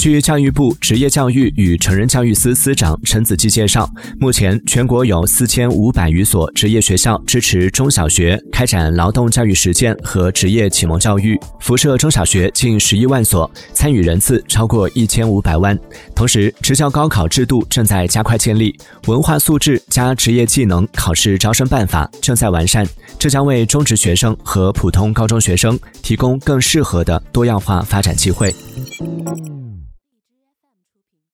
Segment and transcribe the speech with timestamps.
[0.00, 3.86] 据教育部职业教育与成人教育司司长陈子骥介绍
[4.18, 15.78] 目前全国有四千五百余所职业学校支持中小学开展劳动教育实践和职业启蒙教育辐射中小学近十一万所参与人次超过一千五百万。
[16.14, 18.74] 同时职教高考制度正在加快建立
[19.06, 22.88] 文化素质加职业技能考试招生办法正在完善
[23.18, 28.50] 这将为中职学生和普通高中学生提供更适合的多样化发展机会。